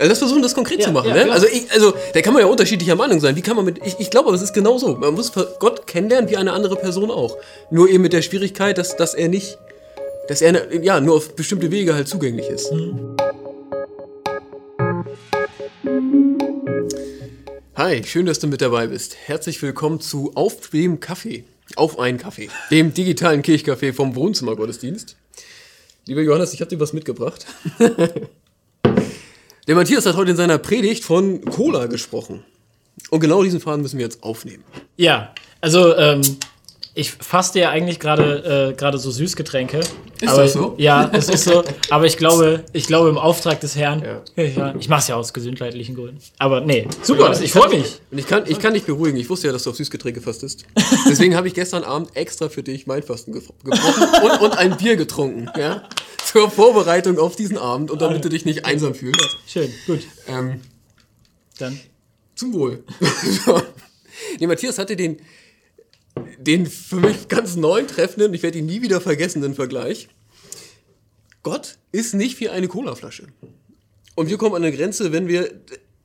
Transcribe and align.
Also 0.00 0.08
das 0.08 0.18
versuchen, 0.18 0.40
das 0.40 0.54
konkret 0.54 0.80
Ja, 0.80 0.86
zu 0.86 0.92
machen. 0.92 1.08
ja, 1.10 1.26
ne? 1.26 1.30
Also, 1.30 1.46
ich, 1.46 1.70
also 1.72 1.92
da 2.14 2.22
kann 2.22 2.32
man 2.32 2.40
ja 2.40 2.48
unterschiedlicher 2.48 2.96
Meinung 2.96 3.20
sein. 3.20 3.36
Wie 3.36 3.42
kann 3.42 3.54
man 3.54 3.66
mit. 3.66 3.84
Ich, 3.84 3.96
ich 3.98 4.08
glaube, 4.08 4.28
aber 4.28 4.34
es 4.36 4.40
ist 4.40 4.54
genau 4.54 4.78
so. 4.78 4.96
Man 4.96 5.12
muss 5.12 5.30
Gott 5.58 5.86
kennenlernen 5.86 6.30
wie 6.30 6.38
eine 6.38 6.54
andere 6.54 6.76
Person 6.76 7.10
auch. 7.10 7.36
Nur 7.70 7.86
eben 7.90 8.02
mit 8.02 8.14
der 8.14 8.22
Schwierigkeit, 8.22 8.78
dass, 8.78 8.96
dass 8.96 9.12
er 9.12 9.28
nicht. 9.28 9.58
Dass 10.26 10.40
er 10.40 10.52
ne- 10.52 10.80
ja, 10.82 11.00
nur 11.02 11.16
auf 11.16 11.36
bestimmte 11.36 11.70
Wege 11.70 11.92
halt 11.94 12.08
zugänglich 12.08 12.48
ist. 12.48 12.72
Hi, 17.74 18.02
schön, 18.04 18.24
dass 18.24 18.38
du 18.38 18.46
mit 18.46 18.62
dabei 18.62 18.86
bist. 18.86 19.16
Herzlich 19.26 19.60
willkommen 19.60 20.00
zu 20.00 20.32
Auf 20.34 20.70
dem 20.70 21.00
Kaffee. 21.00 21.44
Auf 21.76 21.98
einen 21.98 22.16
Kaffee. 22.16 22.48
Dem 22.70 22.94
digitalen 22.94 23.42
Kirchcafé 23.42 23.92
vom 23.92 24.14
Wohnzimmergottesdienst. 24.16 25.16
Lieber 26.06 26.22
Johannes, 26.22 26.54
ich 26.54 26.60
habe 26.62 26.70
dir 26.70 26.80
was 26.80 26.94
mitgebracht. 26.94 27.44
Der 29.70 29.76
Matthias 29.76 30.04
hat 30.04 30.16
heute 30.16 30.32
in 30.32 30.36
seiner 30.36 30.58
Predigt 30.58 31.04
von 31.04 31.44
Cola 31.44 31.86
gesprochen. 31.86 32.42
Und 33.10 33.20
genau 33.20 33.44
diesen 33.44 33.60
Faden 33.60 33.82
müssen 33.82 33.98
wir 33.98 34.04
jetzt 34.04 34.20
aufnehmen. 34.24 34.64
Ja, 34.96 35.32
also 35.60 35.96
ähm, 35.96 36.22
ich 36.94 37.12
faste 37.12 37.60
ja 37.60 37.70
eigentlich 37.70 38.00
gerade 38.00 38.70
äh, 38.72 38.74
gerade 38.76 38.98
so 38.98 39.12
Süßgetränke. 39.12 39.78
Ist 39.78 40.36
das 40.36 40.54
so? 40.54 40.74
Ja, 40.76 41.08
es 41.12 41.28
ist 41.28 41.44
so. 41.44 41.62
Aber 41.90 42.04
ich 42.04 42.16
glaube, 42.16 42.64
ich 42.72 42.88
glaube 42.88 43.10
im 43.10 43.16
Auftrag 43.16 43.60
des 43.60 43.76
Herrn. 43.76 44.02
Ja. 44.36 44.44
Ja. 44.56 44.74
Ich 44.76 44.88
mache 44.88 45.02
es 45.02 45.06
ja 45.08 45.14
aus 45.14 45.32
gesundheitlichen 45.32 45.94
Gründen. 45.94 46.18
Aber 46.38 46.62
nee, 46.62 46.88
super. 47.04 47.40
ich 47.40 47.52
freue 47.52 47.68
mich. 47.68 48.00
Und 48.10 48.18
ich 48.18 48.26
kann, 48.26 48.42
ich 48.48 48.58
kann 48.58 48.74
dich 48.74 48.82
beruhigen. 48.82 49.18
Ich 49.18 49.30
wusste 49.30 49.46
ja, 49.46 49.52
dass 49.52 49.62
du 49.62 49.70
auf 49.70 49.76
Süßgetränke 49.76 50.20
fastest. 50.20 50.64
Deswegen 51.08 51.36
habe 51.36 51.46
ich 51.46 51.54
gestern 51.54 51.84
Abend 51.84 52.16
extra 52.16 52.48
für 52.48 52.64
dich 52.64 52.88
mein 52.88 53.04
Fasten 53.04 53.34
ge- 53.34 53.42
gebrochen 53.62 54.04
und, 54.24 54.40
und 54.40 54.58
ein 54.58 54.76
Bier 54.76 54.96
getrunken. 54.96 55.48
Ja? 55.56 55.84
Zur 56.30 56.48
Vorbereitung 56.48 57.18
auf 57.18 57.34
diesen 57.34 57.58
Abend 57.58 57.90
und 57.90 58.00
damit 58.00 58.24
du 58.24 58.28
dich 58.28 58.44
nicht 58.44 58.64
einsam 58.64 58.94
fühlst. 58.94 59.38
Schön, 59.48 59.72
gut. 59.86 60.06
Ähm, 60.28 60.60
Dann. 61.58 61.80
Zum 62.36 62.52
Wohl. 62.54 62.84
Nee, 64.38 64.46
Matthias 64.46 64.78
hatte 64.78 64.96
den, 64.96 65.18
den 66.38 66.66
für 66.66 66.96
mich 66.96 67.28
ganz 67.28 67.56
neuen 67.56 67.88
treffenden, 67.88 68.34
ich 68.34 68.42
werde 68.42 68.58
ihn 68.58 68.66
nie 68.66 68.82
wieder 68.82 69.00
vergessen, 69.00 69.40
den 69.40 69.54
Vergleich. 69.54 70.08
Gott 71.42 71.78
ist 71.90 72.12
nicht 72.14 72.38
wie 72.38 72.50
eine 72.50 72.68
Colaflasche. 72.68 73.28
Und 74.14 74.28
wir 74.28 74.36
kommen 74.36 74.54
an 74.54 74.62
eine 74.62 74.76
Grenze, 74.76 75.10
wenn 75.10 75.26
wir 75.26 75.50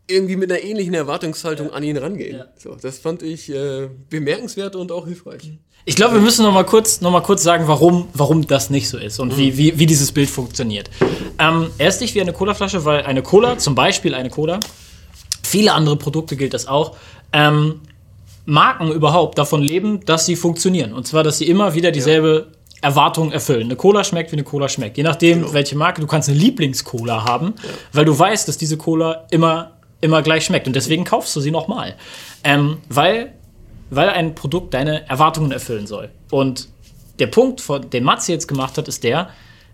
irgendwie 0.07 0.35
mit 0.35 0.51
einer 0.51 0.61
ähnlichen 0.63 0.93
Erwartungshaltung 0.93 1.71
an 1.71 1.83
ihn 1.83 1.97
rangehen. 1.97 2.37
Ja. 2.37 2.45
So, 2.57 2.75
das 2.79 2.99
fand 2.99 3.23
ich 3.23 3.49
äh, 3.53 3.89
bemerkenswert 4.09 4.75
und 4.75 4.91
auch 4.91 5.05
hilfreich. 5.07 5.53
Ich 5.85 5.95
glaube, 5.95 6.15
wir 6.15 6.21
müssen 6.21 6.43
noch 6.43 6.53
mal 6.53 6.63
kurz, 6.65 7.01
noch 7.01 7.11
mal 7.11 7.21
kurz 7.21 7.43
sagen, 7.43 7.67
warum, 7.67 8.07
warum 8.13 8.45
das 8.47 8.69
nicht 8.69 8.89
so 8.89 8.97
ist 8.97 9.19
und 9.19 9.37
wie, 9.37 9.57
wie, 9.57 9.77
wie 9.77 9.85
dieses 9.85 10.11
Bild 10.11 10.29
funktioniert. 10.29 10.89
Ähm, 11.39 11.69
er 11.77 11.89
ist 11.89 12.01
nicht 12.01 12.15
wie 12.15 12.21
eine 12.21 12.33
Colaflasche, 12.33 12.85
weil 12.85 13.03
eine 13.03 13.21
Cola, 13.21 13.57
zum 13.57 13.75
Beispiel 13.75 14.15
eine 14.15 14.29
Cola, 14.29 14.59
viele 15.43 15.73
andere 15.73 15.95
Produkte 15.95 16.35
gilt 16.35 16.53
das 16.55 16.67
auch, 16.67 16.95
ähm, 17.33 17.81
Marken 18.45 18.91
überhaupt 18.91 19.37
davon 19.37 19.61
leben, 19.61 20.05
dass 20.05 20.25
sie 20.25 20.35
funktionieren. 20.35 20.93
Und 20.93 21.07
zwar, 21.07 21.23
dass 21.23 21.39
sie 21.39 21.47
immer 21.47 21.73
wieder 21.73 21.91
dieselbe 21.91 22.47
Erwartung 22.81 23.31
erfüllen. 23.31 23.63
Eine 23.63 23.75
Cola 23.75 24.03
schmeckt, 24.03 24.31
wie 24.31 24.35
eine 24.35 24.43
Cola 24.43 24.69
schmeckt. 24.69 24.97
Je 24.97 25.03
nachdem, 25.03 25.41
Genau. 25.41 25.53
welche 25.53 25.75
Marke, 25.75 26.01
du 26.01 26.07
kannst 26.07 26.29
eine 26.29 26.37
Lieblingscola 26.37 27.25
haben, 27.25 27.53
weil 27.93 28.05
du 28.05 28.17
weißt, 28.17 28.47
dass 28.47 28.57
diese 28.57 28.77
Cola 28.77 29.25
immer, 29.31 29.71
immer 30.01 30.21
gleich 30.21 30.45
schmeckt. 30.45 30.67
Und 30.67 30.75
deswegen 30.75 31.03
kaufst 31.03 31.35
du 31.35 31.41
sie 31.41 31.51
nochmal. 31.51 31.95
Ähm, 32.43 32.77
weil, 32.89 33.33
weil 33.89 34.09
ein 34.09 34.35
Produkt 34.35 34.73
deine 34.73 35.07
Erwartungen 35.09 35.51
erfüllen 35.51 35.87
soll. 35.87 36.09
Und 36.31 36.67
der 37.19 37.27
Punkt, 37.27 37.61
von, 37.61 37.89
den 37.89 38.03
Matze 38.03 38.31
jetzt 38.33 38.47
gemacht 38.47 38.77
hat, 38.77 38.87
ist 38.87 39.03
der, 39.03 39.29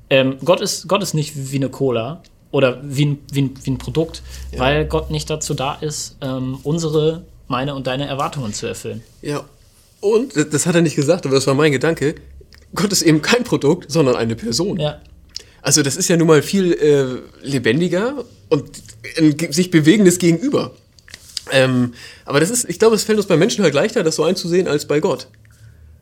ähm, 0.10 0.38
Gott, 0.44 0.62
ist, 0.62 0.88
Gott 0.88 1.02
ist 1.02 1.14
nicht 1.14 1.34
wie 1.52 1.56
eine 1.58 1.70
Cola 1.70 2.22
oder 2.52 2.80
wie 2.84 3.06
ein, 3.06 3.20
wie 3.32 3.42
ein, 3.44 3.54
wie 3.64 3.72
ein 3.72 3.78
Produkt, 3.78 4.22
weil 4.58 4.86
Gott 4.86 5.10
nicht 5.10 5.30
dazu 5.30 5.54
da 5.54 5.76
ist, 5.76 6.18
ähm, 6.22 6.60
unsere, 6.64 7.24
meine 7.48 7.74
und 7.76 7.88
deine 7.88 8.06
Erwartungen 8.08 8.54
zu 8.54 8.68
erfüllen. 8.68 9.02
Ja. 9.22 9.44
Und, 10.02 10.36
das- 10.36 10.50
das 10.50 10.66
hat 10.66 10.76
er 10.76 10.82
nicht 10.82 10.96
gesagt, 10.96 11.26
aber 11.26 11.36
das 11.36 11.48
war 11.48 11.54
mein 11.54 11.72
Gedanke, 11.72 12.16
Gott 12.76 12.92
ist 12.92 13.02
eben 13.02 13.22
kein 13.22 13.44
Produkt, 13.44 13.92
sondern 13.92 14.16
eine 14.16 14.36
Person. 14.36 14.80
Ja. 14.80 15.00
Also 15.62 15.84
das 15.84 15.96
ist 15.96 16.08
ja 16.10 16.18
nun 16.18 16.28
mal 16.28 16.42
viel 16.42 16.74
äh, 16.74 17.46
lebendiger 17.48 18.24
und 18.50 18.70
ein 19.18 19.36
sich 19.52 19.70
bewegendes 19.72 20.18
Gegenüber. 20.18 20.72
Ähm, 21.52 21.94
aber 22.26 22.40
das 22.40 22.50
ist, 22.50 22.70
ich 22.70 22.80
glaube, 22.80 22.96
es 22.96 23.04
fällt 23.04 23.18
uns 23.18 23.28
bei 23.28 23.38
Menschen 23.38 23.64
halt 23.64 23.74
leichter, 23.74 24.04
das 24.04 24.16
so 24.16 24.24
einzusehen 24.24 24.68
als 24.68 24.88
bei 24.88 25.00
Gott. 25.00 25.28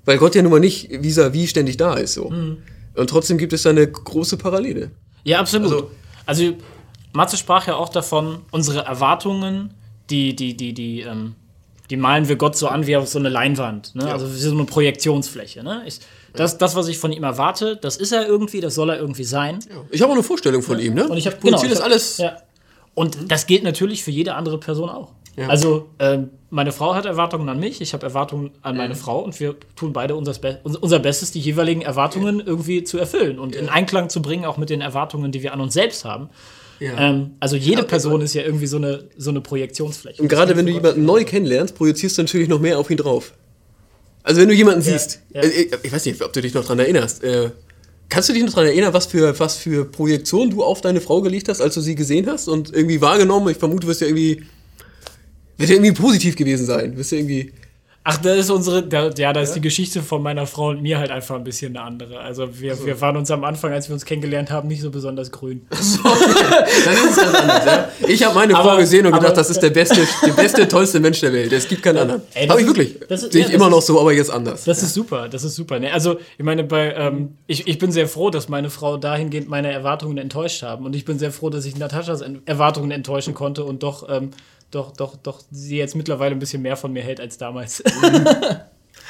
Weil 0.05 0.17
Gott 0.17 0.35
ja 0.35 0.41
nun 0.41 0.51
mal 0.51 0.59
nicht 0.59 0.89
vis-à-vis 0.91 1.49
ständig 1.49 1.77
da 1.77 1.95
ist 1.95 2.13
so. 2.13 2.25
Und 2.27 3.09
trotzdem 3.09 3.37
gibt 3.37 3.53
es 3.53 3.63
da 3.63 3.69
eine 3.71 3.87
große 3.89 4.37
Parallele. 4.37 4.91
Ja, 5.23 5.39
absolut. 5.39 5.71
Also- 5.71 5.91
Also, 6.25 6.53
Matze 7.13 7.37
sprach 7.37 7.65
ja 7.67 7.75
auch 7.75 7.89
davon, 7.89 8.39
unsere 8.51 8.81
Erwartungen, 8.85 9.73
die, 10.09 10.35
die, 10.35 10.55
die, 10.55 10.73
die, 10.73 11.01
ähm, 11.01 11.33
die 11.89 11.97
malen 11.97 12.27
wir 12.27 12.35
Gott 12.35 12.55
so 12.55 12.67
an 12.67 12.85
wie 12.85 12.95
auf 12.95 13.07
so 13.07 13.17
eine 13.17 13.29
Leinwand. 13.29 13.95
Ne? 13.95 14.03
Ja. 14.05 14.11
Also 14.13 14.31
wie 14.31 14.37
so 14.37 14.51
eine 14.51 14.65
Projektionsfläche. 14.65 15.63
Ne? 15.63 15.81
Ich, 15.87 15.99
das, 16.33 16.57
das, 16.57 16.75
was 16.75 16.87
ich 16.87 16.97
von 16.97 17.11
ihm 17.11 17.23
erwarte, 17.23 17.75
das 17.75 17.97
ist 17.97 18.11
er 18.11 18.27
irgendwie, 18.27 18.61
das 18.61 18.75
soll 18.75 18.89
er 18.89 18.97
irgendwie 18.99 19.23
sein. 19.23 19.59
Ich 19.91 20.01
habe 20.01 20.11
auch 20.11 20.15
eine 20.15 20.23
Vorstellung 20.23 20.61
von 20.61 20.79
ihm, 20.79 20.93
ne? 20.93 21.07
Und 21.07 21.17
ich 21.17 21.25
habe 21.27 21.37
ich 21.43 21.51
das 21.51 21.79
hab- 21.79 21.85
alles. 21.85 22.17
Ja. 22.17 22.37
Und 22.95 23.31
das 23.31 23.47
gilt 23.47 23.63
natürlich 23.63 24.03
für 24.03 24.11
jede 24.11 24.35
andere 24.35 24.59
Person 24.59 24.89
auch. 24.89 25.13
Ja. 25.37 25.47
Also 25.47 25.87
ähm, 25.99 26.31
meine 26.49 26.71
Frau 26.73 26.95
hat 26.95 27.05
Erwartungen 27.05 27.47
an 27.47 27.59
mich, 27.59 27.79
ich 27.79 27.93
habe 27.93 28.05
Erwartungen 28.05 28.51
an 28.61 28.75
meine 28.75 28.95
Frau 28.95 29.19
und 29.19 29.39
wir 29.39 29.55
tun 29.77 29.93
beide 29.93 30.15
unser, 30.15 30.33
Be 30.33 30.59
unser- 30.63 30.99
Bestes, 30.99 31.31
die 31.31 31.39
jeweiligen 31.39 31.81
Erwartungen 31.81 32.41
irgendwie 32.45 32.83
zu 32.83 32.97
erfüllen 32.97 33.39
und 33.39 33.55
in 33.55 33.69
Einklang 33.69 34.09
zu 34.09 34.21
bringen, 34.21 34.43
auch 34.43 34.57
mit 34.57 34.69
den 34.69 34.81
Erwartungen, 34.81 35.31
die 35.31 35.41
wir 35.41 35.53
an 35.53 35.61
uns 35.61 35.73
selbst 35.75 36.03
haben. 36.03 36.29
Ja. 36.81 36.97
Ähm, 36.97 37.35
also 37.39 37.55
jede 37.55 37.83
Person 37.83 38.21
ist 38.21 38.33
ja 38.33 38.41
irgendwie 38.41 38.67
so 38.67 38.77
eine, 38.77 39.05
so 39.17 39.29
eine 39.29 39.39
Projektionsfläche. 39.39 40.21
Und 40.21 40.27
gerade 40.27 40.57
wenn 40.57 40.65
du 40.65 40.71
jemanden 40.73 41.05
neu 41.05 41.23
kennenlernst, 41.23 41.75
projizierst 41.75 42.17
du 42.17 42.23
natürlich 42.23 42.49
noch 42.49 42.59
mehr 42.59 42.77
auf 42.79 42.89
ihn 42.89 42.97
drauf. 42.97 43.33
Also 44.23 44.41
wenn 44.41 44.49
du 44.49 44.53
jemanden 44.53 44.81
Ja, 44.81 44.91
siehst, 44.97 45.19
ja. 45.33 45.41
äh, 45.41 45.67
ich 45.83 45.91
weiß 45.91 46.05
nicht, 46.05 46.21
ob 46.21 46.33
du 46.33 46.41
dich 46.41 46.53
noch 46.53 46.65
dran 46.65 46.79
erinnerst. 46.79 47.23
Äh, 47.23 47.51
kannst 48.09 48.29
du 48.29 48.33
dich 48.33 48.43
noch 48.43 48.53
dran 48.53 48.65
erinnern, 48.65 48.93
was 48.93 49.05
für, 49.05 49.37
was 49.39 49.55
für 49.57 49.85
Projektion 49.85 50.49
du 50.49 50.63
auf 50.63 50.81
deine 50.81 51.01
Frau 51.01 51.21
gelegt 51.21 51.47
hast, 51.49 51.61
als 51.61 51.75
du 51.75 51.81
sie 51.81 51.95
gesehen 51.95 52.27
hast 52.27 52.47
und 52.47 52.73
irgendwie 52.73 53.01
wahrgenommen? 53.01 53.49
Ich 53.49 53.57
vermute, 53.57 53.81
du 53.81 53.87
wirst 53.87 54.01
ja 54.01 54.07
irgendwie, 54.07 54.43
wird 55.57 55.69
ja 55.69 55.75
irgendwie 55.75 55.93
positiv 55.93 56.35
gewesen 56.35 56.65
sein. 56.65 56.97
Wirst 56.97 57.11
ja 57.11 57.17
irgendwie, 57.19 57.53
Ach, 58.05 58.17
da 58.17 58.33
ist 58.33 58.49
unsere, 58.49 58.81
da, 58.81 59.09
ja, 59.09 59.33
da 59.33 59.41
ist 59.41 59.53
die 59.53 59.61
Geschichte 59.61 60.01
von 60.01 60.23
meiner 60.23 60.47
Frau 60.47 60.69
und 60.69 60.81
mir 60.81 60.97
halt 60.97 61.11
einfach 61.11 61.35
ein 61.35 61.43
bisschen 61.43 61.75
eine 61.75 61.85
andere. 61.85 62.19
Also 62.21 62.59
wir, 62.59 62.83
wir 62.85 62.99
waren 63.01 63.17
uns 63.17 63.29
am 63.29 63.43
Anfang, 63.43 63.71
als 63.73 63.87
wir 63.89 63.93
uns 63.93 64.05
kennengelernt 64.05 64.49
haben, 64.51 64.67
nicht 64.67 64.81
so 64.81 64.89
besonders 64.89 65.29
grün. 65.31 65.61
dann 65.69 65.79
ist 65.79 65.99
es 67.11 67.15
ganz 67.17 67.35
anders. 67.35 67.65
Ja? 67.65 67.89
Ich 68.07 68.23
habe 68.23 68.33
meine 68.35 68.53
Frau 68.53 68.61
Aber- 68.69 68.77
gesehen 68.77 69.05
und 69.05 69.11
gedacht, 69.11 69.27
aber- 69.27 69.35
das 69.35 69.49
ist 69.49 69.59
der 69.61 69.69
beste, 69.69 70.07
der 70.25 70.31
beste, 70.33 70.67
tollste 70.67 70.99
Mensch 70.99 71.19
der 71.19 71.33
Welt. 71.33 71.51
Es 71.51 71.67
gibt 71.67 71.83
keinen 71.83 71.97
anderen. 71.97 72.21
Habe 72.49 72.61
ich 72.61 72.67
wirklich. 72.67 72.95
Sehe 73.09 73.45
ich 73.45 73.51
immer 73.53 73.69
noch 73.69 73.79
ist- 73.79 73.87
so, 73.87 73.99
aber 73.99 74.13
jetzt 74.13 74.31
anders. 74.31 74.63
Das 74.63 74.81
ist 74.81 74.93
super, 74.93 75.27
das 75.27 75.43
ist 75.43 75.55
super. 75.55 75.77
Ne? 75.79 75.91
Also, 75.91 76.17
ich 76.37 76.43
meine, 76.45 76.63
bei, 76.63 76.93
ähm, 76.93 77.35
ich, 77.47 77.67
ich 77.67 77.77
bin 77.77 77.91
sehr 77.91 78.07
froh, 78.07 78.29
dass 78.29 78.49
meine 78.49 78.69
Frau 78.69 78.97
dahingehend 78.97 79.49
meine 79.49 79.71
Erwartungen 79.71 80.17
enttäuscht 80.17 80.63
haben. 80.63 80.85
Und 80.85 80.95
ich 80.95 81.05
bin 81.05 81.19
sehr 81.19 81.31
froh, 81.31 81.49
dass 81.49 81.65
ich 81.65 81.77
Nataschas 81.77 82.21
En- 82.21 82.41
Erwartungen 82.45 82.91
enttäuschen 82.91 83.33
konnte 83.33 83.65
und 83.65 83.83
doch, 83.83 84.07
ähm, 84.09 84.31
doch, 84.71 84.91
doch, 84.91 85.15
doch 85.17 85.41
sie 85.51 85.77
jetzt 85.77 85.95
mittlerweile 85.95 86.35
ein 86.35 86.39
bisschen 86.39 86.61
mehr 86.61 86.77
von 86.77 86.93
mir 86.93 87.03
hält 87.03 87.19
als 87.19 87.37
damals. 87.37 87.83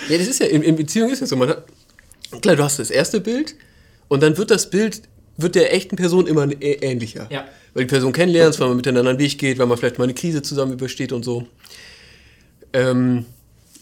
Ja, 0.07 0.17
das 0.17 0.27
ist 0.27 0.39
ja, 0.39 0.47
in, 0.47 0.61
in 0.61 0.75
Beziehung 0.75 1.09
ist 1.09 1.19
ja 1.19 1.27
so. 1.27 1.35
Man 1.35 1.49
hat, 1.49 1.65
klar, 2.41 2.55
du 2.55 2.63
hast 2.63 2.79
das 2.79 2.89
erste 2.89 3.19
Bild 3.19 3.55
und 4.07 4.23
dann 4.23 4.37
wird 4.37 4.51
das 4.51 4.69
Bild, 4.69 5.01
wird 5.37 5.55
der 5.55 5.73
echten 5.73 5.95
Person 5.95 6.27
immer 6.27 6.47
ähnlicher. 6.61 7.27
Ja. 7.29 7.45
Weil 7.73 7.83
die 7.83 7.89
Person 7.89 8.13
kennenlernst, 8.13 8.59
weil 8.59 8.69
man 8.69 8.77
miteinander 8.77 9.09
einen 9.09 9.19
Weg 9.19 9.37
geht, 9.37 9.59
weil 9.59 9.65
man 9.65 9.77
vielleicht 9.77 9.97
mal 9.97 10.05
eine 10.05 10.13
Krise 10.13 10.41
zusammen 10.41 10.73
übersteht 10.73 11.11
und 11.11 11.23
so. 11.23 11.47
Ähm, 12.73 13.25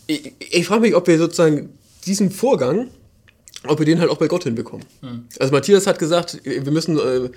ich 0.08 0.34
ich 0.40 0.66
frage 0.66 0.82
mich, 0.82 0.96
ob 0.96 1.08
wir 1.08 1.18
sozusagen 1.18 1.78
diesen 2.06 2.32
Vorgang, 2.32 2.88
ob 3.68 3.80
wir 3.80 3.86
den 3.86 4.00
halt 4.00 4.10
auch 4.10 4.18
bei 4.18 4.28
Gott 4.28 4.44
hinbekommen. 4.44 4.86
Hm. 5.02 5.26
Also 5.40 5.54
Matthias 5.54 5.88
hat 5.88 6.00
gesagt, 6.00 6.40
wir 6.44 6.72
müssen 6.72 6.98
äh, 6.98 7.30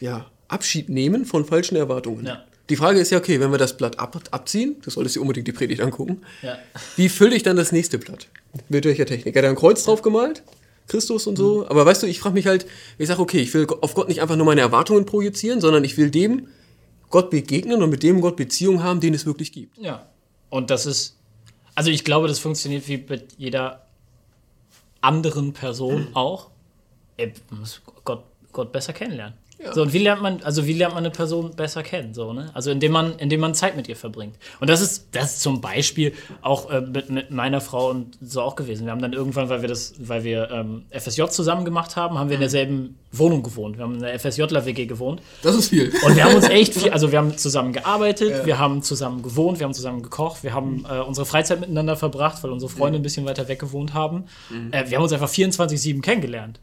ja, 0.00 0.30
Abschied 0.48 0.88
nehmen 0.88 1.24
von 1.24 1.44
falschen 1.44 1.76
Erwartungen. 1.76 2.26
Ja. 2.26 2.44
Die 2.70 2.76
Frage 2.76 2.98
ist 2.98 3.10
ja, 3.10 3.18
okay, 3.18 3.40
wenn 3.40 3.50
wir 3.50 3.58
das 3.58 3.76
Blatt 3.76 3.98
ab, 3.98 4.18
abziehen, 4.30 4.76
du 4.82 4.90
solltest 4.90 5.16
dir 5.16 5.20
unbedingt 5.20 5.46
die 5.46 5.52
Predigt 5.52 5.82
angucken, 5.82 6.22
ja. 6.42 6.58
wie 6.96 7.08
fülle 7.08 7.36
ich 7.36 7.42
dann 7.42 7.56
das 7.56 7.72
nächste 7.72 7.98
Blatt? 7.98 8.28
Mit 8.68 8.84
welcher 8.84 9.04
Technik? 9.04 9.36
Hat 9.36 9.44
er 9.44 9.50
ein 9.50 9.56
Kreuz 9.56 9.84
drauf 9.84 10.00
gemalt? 10.00 10.42
Christus 10.86 11.26
und 11.26 11.36
so? 11.36 11.66
Aber 11.68 11.86
weißt 11.86 12.02
du, 12.02 12.06
ich 12.06 12.20
frage 12.20 12.34
mich 12.34 12.46
halt, 12.46 12.66
ich 12.98 13.08
sage, 13.08 13.20
okay, 13.20 13.40
ich 13.40 13.52
will 13.54 13.66
auf 13.80 13.94
Gott 13.94 14.08
nicht 14.08 14.20
einfach 14.20 14.36
nur 14.36 14.46
meine 14.46 14.60
Erwartungen 14.60 15.06
projizieren, 15.06 15.60
sondern 15.60 15.84
ich 15.84 15.96
will 15.96 16.10
dem 16.10 16.48
Gott 17.10 17.30
begegnen 17.30 17.82
und 17.82 17.90
mit 17.90 18.02
dem 18.02 18.20
Gott 18.20 18.36
Beziehung 18.36 18.82
haben, 18.82 19.00
den 19.00 19.14
es 19.14 19.24
wirklich 19.26 19.52
gibt. 19.52 19.78
Ja. 19.78 20.06
Und 20.50 20.70
das 20.70 20.86
ist, 20.86 21.16
also 21.74 21.90
ich 21.90 22.04
glaube, 22.04 22.28
das 22.28 22.38
funktioniert 22.38 22.86
wie 22.88 22.98
mit 23.08 23.34
jeder 23.38 23.86
anderen 25.00 25.52
Person 25.52 26.08
auch. 26.14 26.50
Er 27.16 27.30
muss 27.50 27.80
Gott, 28.04 28.24
Gott 28.52 28.72
besser 28.72 28.92
kennenlernen. 28.92 29.38
So, 29.72 29.82
und 29.82 29.92
wie 29.92 29.98
lernt 29.98 30.22
man, 30.22 30.42
also 30.42 30.66
wie 30.66 30.72
lernt 30.72 30.94
man 30.94 31.04
eine 31.04 31.10
Person 31.10 31.54
besser 31.54 31.82
kennen? 31.82 32.14
So, 32.14 32.32
ne? 32.32 32.50
Also 32.54 32.70
indem 32.70 32.92
man, 32.92 33.18
indem 33.18 33.40
man 33.40 33.54
Zeit 33.54 33.76
mit 33.76 33.88
ihr 33.88 33.96
verbringt. 33.96 34.36
Und 34.60 34.68
das 34.68 34.80
ist, 34.80 35.08
das 35.12 35.34
ist 35.34 35.40
zum 35.40 35.60
Beispiel 35.60 36.12
auch 36.42 36.70
äh, 36.70 36.80
mit, 36.80 37.10
mit 37.10 37.30
meiner 37.30 37.60
Frau 37.60 37.90
und 37.90 38.18
so 38.20 38.42
auch 38.42 38.56
gewesen. 38.56 38.86
Wir 38.86 38.92
haben 38.92 39.00
dann 39.02 39.12
irgendwann, 39.12 39.48
weil 39.48 39.62
wir 39.62 39.68
das, 39.68 39.94
weil 39.98 40.24
wir 40.24 40.50
ähm, 40.50 40.84
FSJ 40.90 41.26
zusammen 41.30 41.64
gemacht 41.64 41.96
haben, 41.96 42.18
haben 42.18 42.28
wir 42.28 42.34
in 42.34 42.40
derselben 42.40 42.98
Wohnung 43.12 43.42
gewohnt. 43.42 43.78
Wir 43.78 43.84
haben 43.84 43.94
in 43.94 44.00
der 44.00 44.18
FSJler-WG 44.18 44.86
gewohnt. 44.86 45.22
Das 45.42 45.54
ist 45.54 45.68
viel. 45.68 45.92
Und 46.04 46.16
wir 46.16 46.24
haben 46.24 46.34
uns 46.34 46.48
echt 46.48 46.74
viel, 46.74 46.90
also 46.90 47.12
wir 47.12 47.18
haben 47.18 47.36
zusammen 47.36 47.72
gearbeitet, 47.72 48.44
wir 48.46 48.58
haben 48.58 48.82
zusammen 48.82 49.22
gewohnt, 49.22 49.60
wir 49.60 49.66
haben 49.66 49.74
zusammen 49.74 50.02
gekocht, 50.02 50.42
wir 50.42 50.52
haben 50.52 50.84
äh, 50.90 51.00
unsere 51.00 51.26
Freizeit 51.26 51.60
miteinander 51.60 51.96
verbracht, 51.96 52.42
weil 52.42 52.50
unsere 52.50 52.70
Freunde 52.70 52.98
ein 52.98 53.02
bisschen 53.02 53.24
weiter 53.26 53.48
weg 53.48 53.58
gewohnt 53.60 53.94
haben. 53.94 54.24
Äh, 54.72 54.90
wir 54.90 54.96
haben 54.96 55.04
uns 55.04 55.12
einfach 55.12 55.30
24-7 55.30 56.00
kennengelernt. 56.02 56.60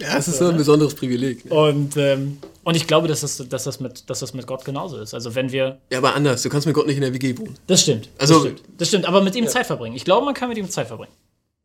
Ja, 0.00 0.14
das 0.16 0.28
ist 0.28 0.38
so 0.38 0.48
ein 0.48 0.56
besonderes 0.56 0.94
Privileg. 0.94 1.44
Ne? 1.44 1.54
Und, 1.54 1.96
ähm, 1.96 2.38
und 2.64 2.74
ich 2.74 2.86
glaube, 2.86 3.06
dass 3.08 3.20
das, 3.20 3.36
dass, 3.48 3.64
das 3.64 3.80
mit, 3.80 4.08
dass 4.08 4.20
das 4.20 4.32
mit 4.34 4.46
Gott 4.46 4.64
genauso 4.64 4.98
ist. 4.98 5.12
Also 5.14 5.34
wenn 5.34 5.52
wir. 5.52 5.78
Ja, 5.90 5.98
aber 5.98 6.14
anders. 6.14 6.42
Du 6.42 6.48
kannst 6.48 6.66
mit 6.66 6.74
Gott 6.74 6.86
nicht 6.86 6.96
in 6.96 7.02
der 7.02 7.12
WG 7.12 7.36
wohnen. 7.38 7.56
Das 7.66 7.82
stimmt. 7.82 8.08
Also- 8.18 8.34
das 8.34 8.42
stimmt. 8.42 8.62
Das 8.78 8.88
stimmt, 8.88 9.04
aber 9.06 9.22
mit 9.22 9.34
ihm 9.36 9.46
Zeit 9.46 9.66
verbringen. 9.66 9.96
Ich 9.96 10.04
glaube, 10.04 10.24
man 10.24 10.34
kann 10.34 10.48
mit 10.48 10.58
ihm 10.58 10.68
Zeit 10.70 10.86
verbringen. 10.86 11.12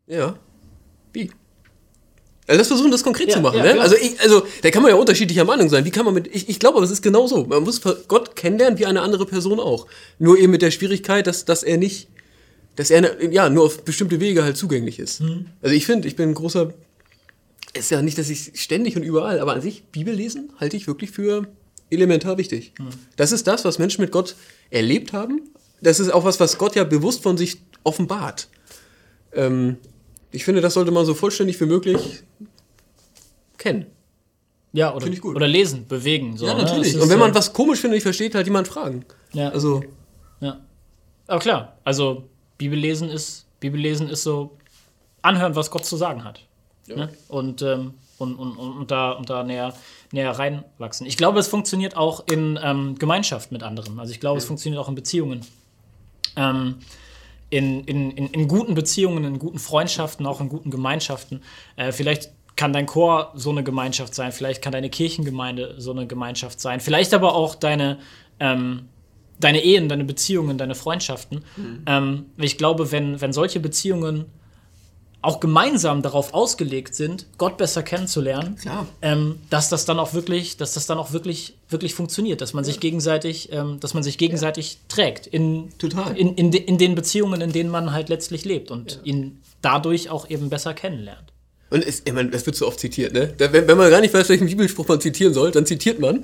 Ja. 0.07 0.35
Wie? 1.13 1.31
Also 2.47 2.59
das 2.59 2.67
versuchen, 2.67 2.91
das 2.91 3.03
konkret 3.03 3.29
Ja, 3.29 3.35
zu 3.35 3.41
machen. 3.41 3.57
ja, 3.57 3.73
ne? 3.73 3.81
Also, 3.81 3.95
ich, 3.95 4.19
also 4.21 4.45
da 4.61 4.69
kann 4.69 4.83
man 4.83 4.91
ja 4.91 4.97
unterschiedlicher 4.97 5.45
Meinung 5.45 5.67
sein. 5.69 5.83
Wie 5.83 5.89
kann 5.91 6.05
man 6.05 6.13
mit. 6.13 6.27
Ich, 6.33 6.47
ich 6.47 6.59
glaube, 6.59 6.77
aber 6.77 6.85
es 6.85 6.91
ist 6.91 7.01
genau 7.01 7.25
so. 7.25 7.43
Man 7.45 7.63
muss 7.63 7.81
Gott 8.07 8.35
kennenlernen 8.35 8.77
wie 8.77 8.85
eine 8.85 9.01
andere 9.01 9.25
Person 9.25 9.59
auch. 9.59 9.87
Nur 10.19 10.37
eben 10.37 10.51
mit 10.51 10.61
der 10.61 10.69
Schwierigkeit, 10.71 11.25
dass, 11.25 11.45
dass 11.45 11.63
er 11.63 11.77
nicht. 11.77 12.07
Dass 12.75 12.91
er 12.91 13.31
ja 13.31 13.49
nur 13.49 13.63
auf 13.63 13.83
bestimmte 13.83 14.19
Wege 14.19 14.43
halt 14.43 14.57
zugänglich 14.57 14.99
ist. 14.99 15.21
Mhm. 15.21 15.45
Also 15.61 15.73
ich 15.75 15.85
finde, 15.85 16.07
ich 16.07 16.15
bin 16.15 16.29
ein 16.29 16.33
großer. 16.35 16.73
Ist 17.77 17.91
ja 17.91 18.01
nicht, 18.01 18.17
dass 18.17 18.29
ich 18.29 18.51
ständig 18.55 18.95
und 18.95 19.03
überall, 19.03 19.39
aber 19.39 19.53
an 19.53 19.61
sich 19.61 19.83
Bibel 19.85 20.13
lesen 20.13 20.51
halte 20.59 20.77
ich 20.77 20.87
wirklich 20.87 21.11
für 21.11 21.47
elementar 21.89 22.37
wichtig. 22.37 22.73
Mhm. 22.79 22.89
Das 23.15 23.31
ist 23.31 23.47
das, 23.47 23.65
was 23.65 23.79
Menschen 23.79 24.01
mit 24.01 24.11
Gott 24.11 24.35
erlebt 24.69 25.13
haben. 25.13 25.41
Das 25.81 25.99
ist 25.99 26.09
auch 26.09 26.23
was, 26.23 26.39
was 26.39 26.57
Gott 26.57 26.75
ja 26.75 26.83
bewusst 26.83 27.21
von 27.21 27.37
sich 27.37 27.57
offenbart. 27.83 28.47
Ähm, 29.33 29.77
ich 30.31 30.45
finde, 30.45 30.61
das 30.61 30.73
sollte 30.73 30.91
man 30.91 31.05
so 31.05 31.13
vollständig 31.13 31.59
wie 31.61 31.65
möglich 31.65 32.23
kennen. 33.57 33.87
Ja, 34.73 34.93
oder, 34.93 35.07
oder 35.23 35.47
lesen, 35.47 35.87
bewegen. 35.87 36.35
So, 36.37 36.45
Ne? 36.45 36.55
Das 36.61 36.77
ist, 36.77 36.95
Und 36.95 37.09
wenn 37.09 37.19
man 37.19 37.33
was 37.33 37.53
komisch 37.53 37.79
findet, 37.79 37.97
nicht 37.97 38.03
versteht, 38.03 38.35
halt 38.35 38.45
jemand 38.45 38.67
fragen. 38.67 39.05
Ja. 39.31 39.49
Also, 39.49 39.83
Ja. 40.41 40.59
Aber 41.27 41.39
klar, 41.39 41.77
also 41.83 42.27
Bibellesen 42.57 43.09
ist, 43.09 43.45
Bibellesen 43.59 44.09
ist 44.09 44.23
so 44.23 44.57
anhören, 45.21 45.55
was 45.55 45.71
Gott 45.71 45.85
zu 45.85 45.95
sagen 45.95 46.23
hat. 46.23 46.45
Ne? 46.87 47.09
Und, 47.27 47.61
ähm, 47.61 47.93
und, 48.17 48.35
und, 48.35 48.57
und, 48.57 48.77
und 48.77 48.91
da, 48.91 49.11
und 49.11 49.29
da 49.29 49.43
näher, 49.43 49.73
näher 50.11 50.31
reinwachsen. 50.31 51.05
Ich 51.07 51.17
glaube, 51.17 51.39
es 51.39 51.47
funktioniert 51.47 51.97
auch 51.97 52.25
in 52.27 52.59
ähm, 52.61 52.97
Gemeinschaft 52.97 53.51
mit 53.51 53.63
anderen. 53.63 53.99
Also 53.99 54.11
ich 54.11 54.19
glaube, 54.19 54.37
es 54.37 54.45
funktioniert 54.45 54.81
auch 54.81 54.87
in 54.87 54.95
Beziehungen. 54.95 55.41
Ähm, 56.35 56.75
in, 57.49 57.83
in, 57.85 58.11
in, 58.11 58.27
in 58.27 58.47
guten 58.47 58.73
Beziehungen, 58.73 59.23
in 59.23 59.39
guten 59.39 59.59
Freundschaften, 59.59 60.25
auch 60.25 60.41
in 60.41 60.49
guten 60.49 60.71
Gemeinschaften. 60.71 61.41
Äh, 61.75 61.91
vielleicht 61.91 62.31
kann 62.55 62.73
dein 62.73 62.85
Chor 62.85 63.31
so 63.35 63.49
eine 63.49 63.63
Gemeinschaft 63.63 64.15
sein, 64.15 64.31
vielleicht 64.31 64.61
kann 64.61 64.71
deine 64.71 64.89
Kirchengemeinde 64.89 65.75
so 65.77 65.91
eine 65.91 66.07
Gemeinschaft 66.07 66.59
sein, 66.59 66.79
vielleicht 66.79 67.13
aber 67.13 67.35
auch 67.35 67.55
deine, 67.55 67.99
ähm, 68.39 68.87
deine 69.39 69.63
Ehen, 69.63 69.89
deine 69.89 70.05
Beziehungen, 70.05 70.57
deine 70.57 70.75
Freundschaften. 70.75 71.43
Ähm, 71.85 72.25
ich 72.37 72.57
glaube, 72.57 72.91
wenn, 72.91 73.19
wenn 73.19 73.33
solche 73.33 73.59
Beziehungen 73.59 74.25
auch 75.25 75.39
gemeinsam 75.39 76.01
darauf 76.01 76.33
ausgelegt 76.33 76.95
sind, 76.95 77.25
Gott 77.37 77.57
besser 77.57 77.83
kennenzulernen, 77.83 78.57
ähm, 79.01 79.39
dass 79.49 79.69
das 79.69 79.85
dann 79.85 79.99
auch 79.99 80.13
wirklich, 80.13 80.57
dass 80.57 80.73
das 80.73 80.85
dann 80.87 80.97
auch 80.97 81.11
wirklich, 81.11 81.55
wirklich 81.69 81.93
funktioniert, 81.93 82.41
dass 82.41 82.53
man 82.53 82.63
sich 82.63 82.79
gegenseitig, 82.79 83.51
ähm, 83.51 83.79
dass 83.79 83.93
man 83.93 84.03
sich 84.03 84.17
gegenseitig 84.17 84.79
trägt 84.87 85.27
in, 85.27 85.69
in, 86.15 86.35
in, 86.35 86.51
de, 86.51 86.61
in 86.61 86.77
den 86.77 86.95
Beziehungen, 86.95 87.41
in 87.41 87.51
denen 87.51 87.69
man 87.69 87.91
halt 87.91 88.09
letztlich 88.09 88.45
lebt 88.45 88.71
und 88.71 89.01
ihn 89.03 89.41
dadurch 89.61 90.09
auch 90.09 90.29
eben 90.29 90.49
besser 90.49 90.73
kennenlernt. 90.73 91.33
und 91.71 91.85
es, 91.85 92.03
ich 92.05 92.13
meine, 92.13 92.29
das 92.29 92.45
wird 92.45 92.55
so 92.55 92.67
oft 92.67 92.79
zitiert, 92.79 93.13
ne? 93.13 93.33
Wenn, 93.37 93.67
wenn 93.67 93.77
man 93.77 93.89
gar 93.89 94.01
nicht 94.01 94.13
weiß, 94.13 94.29
welchen 94.29 94.47
Bibelspruch 94.47 94.87
man 94.87 95.01
zitieren 95.01 95.33
soll, 95.33 95.51
dann 95.51 95.65
zitiert 95.65 95.99
man. 95.99 96.23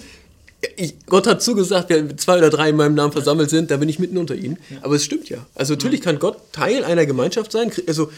Ich, 0.75 0.93
Gott 1.07 1.25
hat 1.25 1.41
zugesagt, 1.41 1.89
wenn 1.89 2.15
zwei 2.19 2.37
oder 2.37 2.51
drei 2.51 2.69
in 2.69 2.75
meinem 2.75 2.93
Namen 2.93 3.11
versammelt 3.11 3.49
sind, 3.49 3.71
da 3.71 3.77
bin 3.77 3.89
ich 3.89 3.97
mitten 3.97 4.17
unter 4.19 4.35
ihnen. 4.35 4.59
Aber 4.83 4.93
es 4.93 5.03
stimmt 5.03 5.27
ja. 5.27 5.47
Also 5.55 5.73
natürlich 5.73 6.01
kann 6.01 6.19
Gott 6.19 6.37
Teil 6.51 6.83
einer 6.83 7.07
Gemeinschaft 7.07 7.51
sein. 7.51 7.71
Also 7.87 8.11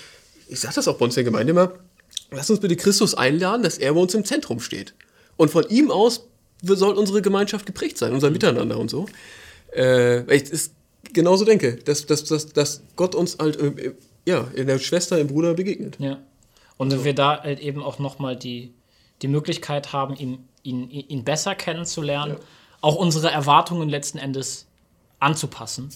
ich 0.47 0.59
sage 0.59 0.75
das 0.75 0.87
auch 0.87 0.97
bei 0.97 1.05
uns 1.05 1.15
in 1.17 1.23
der 1.23 1.31
Gemeinde 1.31 1.51
immer, 1.51 1.73
lass 2.31 2.49
uns 2.49 2.59
bitte 2.59 2.75
Christus 2.75 3.15
einladen, 3.15 3.63
dass 3.63 3.77
er 3.77 3.93
bei 3.93 3.99
uns 3.99 4.13
im 4.13 4.25
Zentrum 4.25 4.59
steht. 4.59 4.93
Und 5.37 5.49
von 5.49 5.67
ihm 5.69 5.91
aus 5.91 6.27
soll 6.61 6.95
unsere 6.95 7.21
Gemeinschaft 7.21 7.65
geprägt 7.65 7.97
sein, 7.97 8.13
unser 8.13 8.29
Miteinander 8.29 8.77
und 8.77 8.89
so. 8.89 9.07
Äh, 9.71 10.27
weil 10.27 10.41
ich 10.41 10.51
es 10.51 10.71
genauso 11.11 11.45
denke, 11.45 11.75
dass, 11.75 12.05
dass, 12.05 12.23
dass, 12.25 12.47
dass 12.47 12.81
Gott 12.95 13.15
uns 13.15 13.37
halt 13.39 13.59
äh, 13.59 13.93
ja, 14.25 14.47
in 14.53 14.67
der 14.67 14.79
Schwester, 14.79 15.19
im 15.19 15.27
Bruder 15.27 15.53
begegnet. 15.53 15.97
Ja. 15.99 16.19
Und 16.77 16.91
wenn 16.91 17.03
wir 17.03 17.13
da 17.13 17.41
halt 17.41 17.59
eben 17.59 17.83
auch 17.83 17.99
nochmal 17.99 18.35
die, 18.35 18.73
die 19.21 19.27
Möglichkeit 19.27 19.93
haben, 19.93 20.15
ihn, 20.15 20.47
ihn, 20.63 20.89
ihn 20.89 21.23
besser 21.23 21.55
kennenzulernen, 21.55 22.37
auch 22.81 22.95
unsere 22.95 23.29
Erwartungen 23.29 23.89
letzten 23.89 24.17
Endes 24.17 24.65
anzupassen 25.19 25.89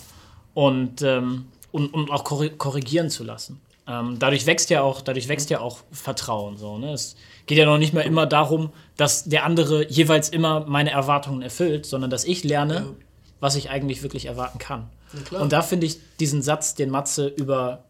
und, 0.54 1.02
ähm, 1.02 1.46
und, 1.72 1.94
und 1.94 2.12
auch 2.12 2.24
korri- 2.26 2.56
korrigieren 2.58 3.10
zu 3.10 3.24
lassen. 3.24 3.60
Ähm, 3.90 4.18
dadurch 4.20 4.46
wächst 4.46 4.70
ja 4.70 4.82
auch, 4.82 5.02
dadurch 5.02 5.28
wächst 5.30 5.50
ja 5.50 5.60
auch 5.62 5.80
Vertrauen. 5.92 6.58
So, 6.58 6.78
ne? 6.78 6.92
Es 6.92 7.16
geht 7.46 7.58
ja 7.58 7.66
noch 7.66 7.78
nicht 7.78 7.94
mehr 7.94 8.04
immer 8.04 8.26
darum, 8.26 8.72
dass 8.98 9.24
der 9.24 9.46
andere 9.46 9.88
jeweils 9.90 10.28
immer 10.30 10.66
meine 10.68 10.92
Erwartungen 10.92 11.42
erfüllt, 11.42 11.86
sondern 11.86 12.10
dass 12.10 12.26
ich 12.26 12.44
lerne, 12.44 12.96
was 13.40 13.56
ich 13.56 13.70
eigentlich 13.70 14.04
wirklich 14.04 14.26
erwarten 14.26 14.60
kann. 14.60 14.90
Und 15.32 15.54
da 15.54 15.62
finde 15.62 15.86
ich 15.88 16.00
diesen 16.20 16.42
Satz, 16.42 16.76
den 16.76 16.90
Matze 16.90 17.28
über 17.28 17.86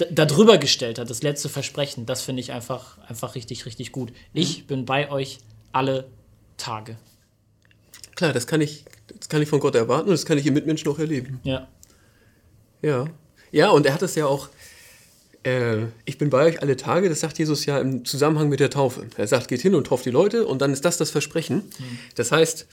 d- 0.00 0.06
darüber 0.10 0.56
gestellt 0.56 0.98
hat, 0.98 1.10
das 1.10 1.22
letzte 1.22 1.50
Versprechen, 1.50 2.06
das 2.06 2.22
finde 2.22 2.40
ich 2.40 2.52
einfach, 2.52 2.96
einfach 3.06 3.34
richtig, 3.34 3.66
richtig 3.66 3.92
gut. 3.92 4.10
Ich 4.32 4.66
bin 4.66 4.86
bei 4.86 5.10
euch 5.10 5.38
alle 5.72 6.06
Tage. 6.56 6.96
Klar, 8.14 8.32
das 8.32 8.46
kann 8.46 8.62
ich, 8.62 8.86
das 9.18 9.28
kann 9.28 9.42
ich 9.42 9.48
von 9.50 9.60
Gott 9.60 9.74
erwarten 9.74 10.08
und 10.08 10.12
das 10.12 10.24
kann 10.24 10.38
ich 10.38 10.46
im 10.46 10.54
Mitmenschen 10.54 10.90
auch 10.90 10.98
erleben. 10.98 11.40
Ja. 11.42 11.68
Ja. 12.80 13.06
Ja, 13.52 13.70
und 13.70 13.84
er 13.86 13.92
hat 13.94 14.02
es 14.02 14.14
ja 14.14 14.26
auch, 14.26 14.48
äh, 15.44 15.86
ich 16.04 16.18
bin 16.18 16.30
bei 16.30 16.46
euch 16.46 16.62
alle 16.62 16.76
Tage, 16.76 17.08
das 17.08 17.20
sagt 17.20 17.38
Jesus 17.38 17.66
ja 17.66 17.78
im 17.78 18.04
Zusammenhang 18.04 18.48
mit 18.48 18.60
der 18.60 18.70
Taufe. 18.70 19.06
Er 19.16 19.26
sagt, 19.26 19.48
geht 19.48 19.60
hin 19.62 19.74
und 19.74 19.86
tauft 19.86 20.04
die 20.04 20.10
Leute 20.10 20.46
und 20.46 20.60
dann 20.60 20.72
ist 20.72 20.84
das 20.84 20.96
das 20.96 21.10
Versprechen. 21.10 21.62
Das 22.16 22.32
heißt, 22.32 22.66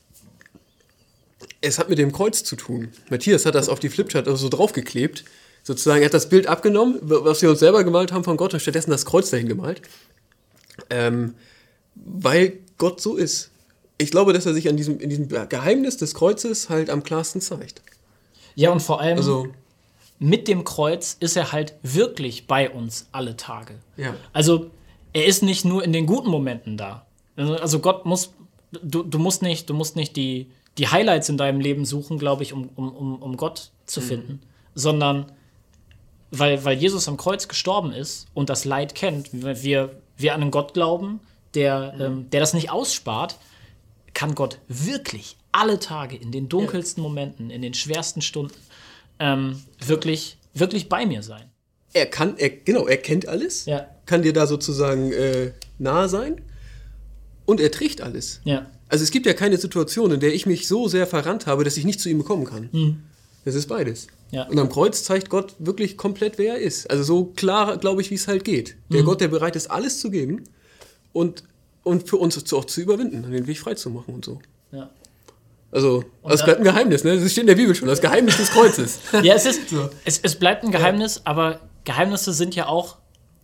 es 1.61 1.79
hat 1.79 1.89
mit 1.89 1.99
dem 1.99 2.11
Kreuz 2.11 2.43
zu 2.43 2.55
tun. 2.55 2.89
Matthias 3.09 3.45
hat 3.45 3.55
das 3.55 3.69
auf 3.69 3.79
die 3.79 3.89
Flipchart 3.89 4.27
also 4.27 4.37
so 4.37 4.49
draufgeklebt. 4.49 5.23
Sozusagen, 5.63 6.01
er 6.01 6.05
hat 6.05 6.13
das 6.13 6.29
Bild 6.29 6.47
abgenommen, 6.47 6.97
was 7.01 7.41
wir 7.43 7.49
uns 7.51 7.59
selber 7.59 7.83
gemalt 7.83 8.11
haben 8.11 8.23
von 8.23 8.35
Gott 8.35 8.53
und 8.53 8.59
stattdessen 8.59 8.89
das 8.89 9.05
Kreuz 9.05 9.29
dahin 9.29 9.47
gemalt. 9.47 9.81
Ähm, 10.89 11.35
weil 11.93 12.53
Gott 12.77 12.99
so 12.99 13.15
ist. 13.15 13.51
Ich 13.99 14.09
glaube, 14.09 14.33
dass 14.33 14.47
er 14.47 14.55
sich 14.55 14.67
an 14.69 14.77
diesem, 14.77 14.99
in 14.99 15.09
diesem 15.09 15.27
Geheimnis 15.27 15.97
des 15.97 16.15
Kreuzes 16.15 16.69
halt 16.69 16.89
am 16.89 17.03
klarsten 17.03 17.41
zeigt. 17.41 17.83
Ja, 18.55 18.71
und 18.71 18.81
vor 18.81 18.99
allem 18.99 19.17
Also, 19.17 19.49
mit 20.23 20.47
dem 20.47 20.63
Kreuz 20.63 21.17
ist 21.19 21.35
er 21.35 21.51
halt 21.51 21.73
wirklich 21.81 22.45
bei 22.45 22.69
uns 22.69 23.07
alle 23.11 23.37
Tage. 23.37 23.79
ja. 23.97 24.15
Also 24.33 24.69
er 25.13 25.25
ist 25.25 25.41
nicht 25.41 25.65
nur 25.65 25.83
in 25.83 25.91
den 25.93 26.05
guten 26.05 26.29
Momenten 26.29 26.77
da. 26.77 27.07
Also, 27.35 27.55
also 27.55 27.79
Gott 27.79 28.05
muss, 28.05 28.31
du, 28.83 29.01
du 29.01 29.17
musst 29.17 29.41
nicht, 29.41 29.67
du 29.67 29.73
musst 29.73 29.95
nicht 29.95 30.15
die, 30.15 30.51
die 30.77 30.87
Highlights 30.87 31.27
in 31.27 31.37
deinem 31.37 31.59
Leben 31.59 31.85
suchen, 31.85 32.19
glaube 32.19 32.43
ich, 32.43 32.53
um, 32.53 32.69
um, 32.75 33.15
um, 33.15 33.35
Gott 33.35 33.71
zu 33.87 33.99
finden, 33.99 34.41
sondern 34.75 35.31
weil, 36.29 36.63
weil 36.63 36.77
Jesus 36.77 37.07
am 37.07 37.17
Kreuz 37.17 37.47
gestorben 37.47 37.91
ist 37.91 38.27
und 38.35 38.51
das 38.51 38.63
Leid 38.63 38.93
kennt, 38.93 39.29
wir, 39.33 39.95
wir 40.17 40.33
an 40.35 40.41
einen 40.43 40.51
Gott 40.51 40.75
glauben, 40.75 41.19
der, 41.55 41.95
ähm, 41.99 42.29
der 42.29 42.41
das 42.41 42.53
nicht 42.53 42.69
ausspart, 42.69 43.37
kann 44.13 44.35
Gott 44.35 44.59
wirklich 44.67 45.35
alle 45.51 45.79
Tage 45.79 46.15
in 46.15 46.31
den 46.31 46.47
dunkelsten 46.47 47.01
Momenten, 47.01 47.49
in 47.49 47.63
den 47.63 47.73
schwersten 47.73 48.21
Stunden 48.21 48.53
ähm, 49.21 49.61
wirklich, 49.85 50.37
wirklich 50.53 50.89
bei 50.89 51.05
mir 51.05 51.21
sein. 51.23 51.43
Er 51.93 52.05
kann, 52.07 52.37
er, 52.37 52.49
genau, 52.49 52.87
er 52.87 52.97
kennt 52.97 53.27
alles, 53.27 53.65
Ja. 53.65 53.87
kann 54.05 54.21
dir 54.21 54.33
da 54.33 54.47
sozusagen 54.47 55.11
äh, 55.11 55.51
nahe 55.77 56.09
sein 56.09 56.41
und 57.45 57.59
er 57.59 57.71
trägt 57.71 58.01
alles. 58.01 58.41
Ja. 58.43 58.65
Also 58.89 59.03
es 59.03 59.11
gibt 59.11 59.25
ja 59.25 59.33
keine 59.33 59.57
Situation, 59.57 60.11
in 60.11 60.19
der 60.19 60.33
ich 60.33 60.45
mich 60.45 60.67
so 60.67 60.87
sehr 60.87 61.05
verrannt 61.07 61.47
habe, 61.47 61.63
dass 61.63 61.77
ich 61.77 61.85
nicht 61.85 61.99
zu 62.01 62.09
ihm 62.09 62.23
kommen 62.25 62.45
kann. 62.45 63.03
Das 63.45 63.55
ist 63.55 63.67
beides. 63.67 64.07
Ja. 64.31 64.47
Und 64.47 64.57
am 64.59 64.69
Kreuz 64.69 65.03
zeigt 65.03 65.29
Gott 65.29 65.55
wirklich 65.59 65.97
komplett, 65.97 66.37
wer 66.37 66.55
er 66.55 66.59
ist. 66.59 66.89
Also 66.89 67.03
so 67.03 67.25
klar, 67.25 67.77
glaube 67.77 68.01
ich, 68.01 68.09
wie 68.11 68.15
es 68.15 68.27
halt 68.27 68.43
geht. 68.43 68.75
Der 68.89 69.03
Gott, 69.03 69.21
der 69.21 69.27
bereit 69.29 69.55
ist, 69.55 69.69
alles 69.71 69.99
zu 69.99 70.11
geben 70.11 70.43
und, 71.13 71.43
und 71.83 72.07
für 72.09 72.17
uns 72.17 72.53
auch 72.53 72.65
zu 72.65 72.81
überwinden, 72.81 73.29
den 73.31 73.47
Weg 73.47 73.59
frei 73.59 73.75
zu 73.75 73.89
machen 73.89 74.13
und 74.13 74.25
so. 74.25 74.39
ja. 74.71 74.89
Also, 75.71 76.03
das 76.23 76.39
da- 76.39 76.45
bleibt 76.45 76.59
ein 76.59 76.63
Geheimnis, 76.65 77.03
ne? 77.03 77.19
Das 77.19 77.31
steht 77.31 77.43
in 77.43 77.47
der 77.47 77.55
Bibel 77.55 77.73
schon, 77.73 77.87
das 77.87 78.01
Geheimnis 78.01 78.37
des 78.37 78.51
Kreuzes. 78.51 78.99
Ja, 79.23 79.35
es, 79.35 79.45
ist, 79.45 79.61
es, 80.05 80.19
es 80.21 80.35
bleibt 80.35 80.63
ein 80.63 80.71
Geheimnis, 80.71 81.21
aber 81.23 81.59
Geheimnisse 81.85 82.33
sind 82.33 82.55
ja 82.55 82.67
auch, 82.67 82.97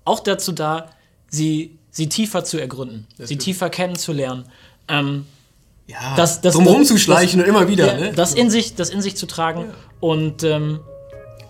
auch 0.04 0.20
dazu 0.20 0.52
da, 0.52 0.90
sie, 1.30 1.78
sie 1.90 2.10
tiefer 2.10 2.44
zu 2.44 2.58
ergründen, 2.58 3.08
sie 3.18 3.26
stimmt. 3.26 3.42
tiefer 3.44 3.70
kennenzulernen. 3.70 4.46
Ähm, 4.90 5.26
ja, 5.88 6.16
das, 6.18 6.42
das, 6.42 6.54
drum 6.54 6.68
rumzuschleichen 6.68 7.42
und 7.42 7.48
immer 7.48 7.68
wieder. 7.70 7.88
ja, 7.88 7.98
ne? 7.98 8.14
das, 8.14 8.34
in 8.34 8.50
sich, 8.50 8.76
das 8.76 8.90
in 8.90 9.02
sich 9.02 9.16
zu 9.16 9.26
tragen. 9.26 9.74
Und 10.02 10.44
ähm, 10.44 10.82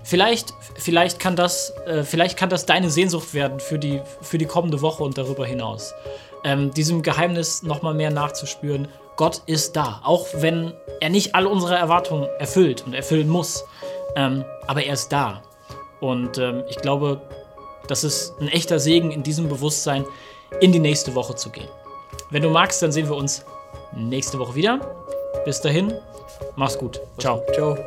vielleicht, 0.04 0.54
vielleicht, 0.76 1.20
kann 1.20 1.36
das, 1.36 1.74
äh, 1.88 2.04
vielleicht 2.04 2.38
kann 2.38 2.50
das 2.50 2.68
deine 2.68 2.92
Sehnsucht 2.92 3.34
werden 3.34 3.60
für 3.60 3.80
die, 3.80 4.00
für 4.22 4.38
die 4.38 4.46
kommende 4.46 4.82
Woche 4.82 5.04
und 5.04 5.18
darüber 5.18 5.46
hinaus. 5.46 5.94
Ähm, 6.44 6.72
diesem 6.72 7.02
Geheimnis 7.02 7.64
nochmal 7.64 7.96
mehr 7.96 8.12
nachzuspüren. 8.12 8.88
Gott 9.18 9.42
ist 9.48 9.76
da, 9.76 10.00
auch 10.04 10.28
wenn 10.36 10.74
er 11.02 11.10
nicht 11.10 11.36
alle 11.36 11.50
unsere 11.50 11.76
Erwartungen 11.76 12.30
erfüllt 12.40 12.86
und 12.86 12.94
erfüllen 12.94 13.28
muss. 13.28 13.66
Ähm, 14.16 14.46
aber 14.68 14.84
er 14.84 14.94
ist 14.94 15.12
da. 15.12 15.42
Und 16.00 16.38
ähm, 16.38 16.64
ich 16.70 16.78
glaube, 16.78 17.20
das 17.88 18.04
ist 18.04 18.34
ein 18.40 18.48
echter 18.48 18.80
Segen, 18.80 19.12
in 19.12 19.24
diesem 19.24 19.50
Bewusstsein 19.50 20.06
in 20.62 20.72
die 20.72 20.80
nächste 20.80 21.16
Woche 21.16 21.36
zu 21.36 21.50
gehen. 21.50 21.68
Wenn 22.30 22.44
du 22.44 22.50
magst, 22.50 22.82
dann 22.82 22.92
sehen 22.92 23.10
wir 23.10 23.16
uns 23.16 23.44
nächste 23.96 24.40
Woche 24.40 24.56
wieder. 24.56 24.80
Bis 25.46 25.62
dahin, 25.62 25.94
mach's 26.56 26.78
gut. 26.78 27.02
Ciao. 27.18 27.44
Ciao. 27.54 27.78